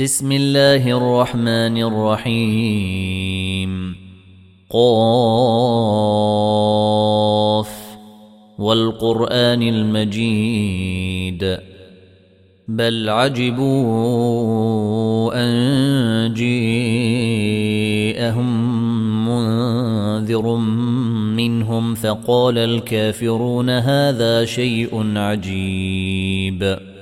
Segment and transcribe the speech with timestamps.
[0.00, 3.94] بسم الله الرحمن الرحيم.
[4.70, 5.16] قاف.
[8.58, 11.58] والقرآن المجيد.
[12.68, 13.84] بل عجبوا
[15.34, 18.48] أن جيءهم
[19.28, 20.56] منذر
[21.36, 26.95] منهم فقال الكافرون هذا شيء عجيب.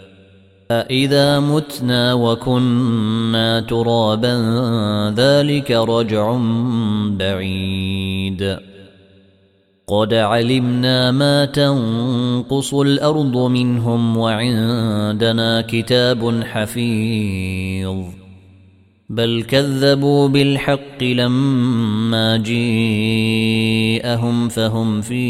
[0.71, 4.35] أإذا متنا وكنا ترابا
[5.17, 6.39] ذلك رجع
[7.11, 8.59] بعيد.
[9.87, 17.97] قد علمنا ما تنقص الأرض منهم وعندنا كتاب حفيظ.
[19.11, 23.39] بل كذبوا بالحق لما جيءهم
[24.49, 25.25] فهم في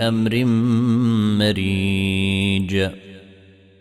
[0.00, 0.44] أمر
[1.38, 2.88] مريج.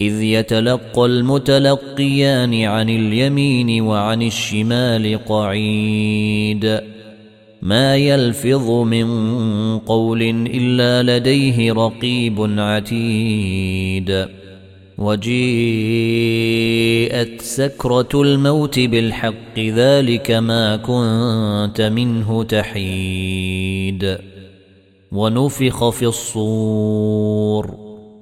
[0.00, 6.80] إذ يتلقى المتلقيان عن اليمين وعن الشمال قعيد.
[7.62, 9.08] ما يلفظ من
[9.78, 14.26] قول إلا لديه رقيب عتيد.
[14.98, 15.30] وجيءت
[17.40, 24.18] سكرة الموت بالحق ذلك ما كنت منه تحيد.
[25.12, 27.89] ونفخ في الصور.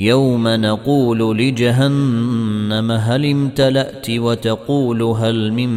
[0.00, 5.68] يوم نقول لجهنم هل امتلأت وتقول هل من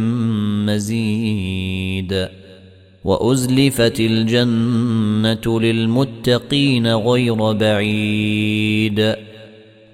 [0.66, 2.28] مزيد
[3.04, 9.14] وأزلفت الجنة للمتقين غير بعيد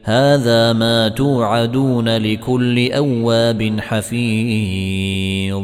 [0.02, 5.62] هذا ما توعدون لكل أواب حفيظ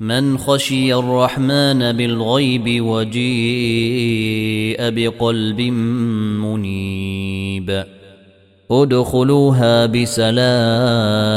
[0.00, 3.16] من خشي الرحمن بالغيب وجيء
[4.80, 5.60] بقلب
[6.40, 7.15] منيب
[8.70, 11.36] ادخلوها بسلام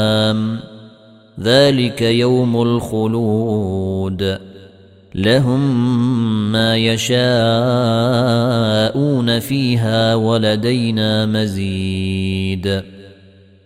[1.39, 4.39] ذلك يوم الخلود.
[5.15, 5.91] لهم
[6.51, 7.19] ما يشاءون
[9.39, 12.98] فيها ولدينا مزيد.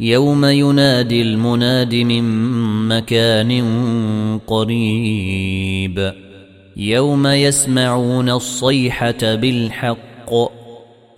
[0.00, 2.24] يوم ينادي المناد من
[2.88, 3.62] مكان
[4.46, 6.12] قريب.
[6.76, 10.32] يوم يسمعون الصيحة بالحق.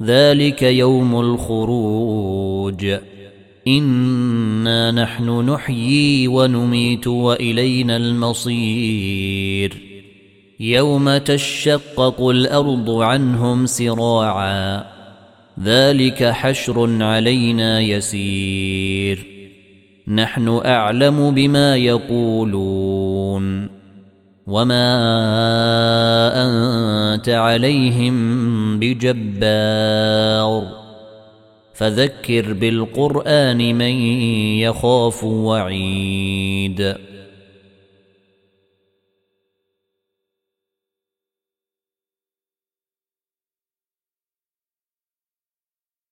[0.03, 2.87] ذلك يوم الخروج.
[3.69, 9.77] إنا نحن نحيي ونميت وإلينا المصير.
[10.61, 14.92] يوم تشقق الأرض عنهم سراعا.
[15.61, 19.27] ذلك حشر علينا يسير.
[20.09, 23.69] نحن أعلم بما يقولون.
[24.47, 24.85] وما
[27.15, 30.83] أنت عليهم بجبار.
[31.75, 33.93] فذكر بالقرآن من
[34.59, 37.12] يخاف وعيد.